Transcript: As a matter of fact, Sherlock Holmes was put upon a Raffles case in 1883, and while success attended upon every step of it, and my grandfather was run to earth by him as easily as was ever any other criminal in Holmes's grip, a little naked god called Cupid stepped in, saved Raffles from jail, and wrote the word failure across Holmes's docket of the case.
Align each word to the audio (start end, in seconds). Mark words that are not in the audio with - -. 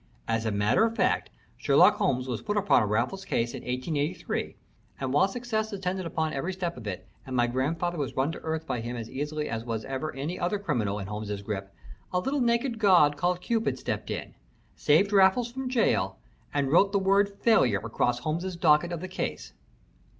As 0.27 0.47
a 0.47 0.51
matter 0.51 0.83
of 0.83 0.95
fact, 0.95 1.29
Sherlock 1.57 1.97
Holmes 1.97 2.27
was 2.27 2.41
put 2.41 2.57
upon 2.57 2.81
a 2.81 2.87
Raffles 2.87 3.23
case 3.23 3.53
in 3.53 3.61
1883, 3.61 4.55
and 4.99 5.13
while 5.13 5.27
success 5.27 5.71
attended 5.71 6.07
upon 6.07 6.33
every 6.33 6.53
step 6.53 6.75
of 6.75 6.87
it, 6.87 7.05
and 7.23 7.35
my 7.35 7.45
grandfather 7.45 7.99
was 7.99 8.15
run 8.15 8.31
to 8.31 8.39
earth 8.39 8.65
by 8.65 8.81
him 8.81 8.95
as 8.95 9.11
easily 9.11 9.47
as 9.47 9.63
was 9.63 9.85
ever 9.85 10.11
any 10.15 10.39
other 10.39 10.57
criminal 10.57 10.97
in 10.97 11.05
Holmes's 11.05 11.43
grip, 11.43 11.71
a 12.11 12.17
little 12.19 12.41
naked 12.41 12.79
god 12.79 13.15
called 13.15 13.41
Cupid 13.41 13.77
stepped 13.77 14.09
in, 14.09 14.33
saved 14.75 15.13
Raffles 15.13 15.51
from 15.51 15.69
jail, 15.69 16.17
and 16.51 16.71
wrote 16.71 16.93
the 16.93 16.97
word 16.97 17.29
failure 17.39 17.77
across 17.83 18.17
Holmes's 18.21 18.55
docket 18.55 18.91
of 18.91 19.01
the 19.01 19.07
case. 19.07 19.53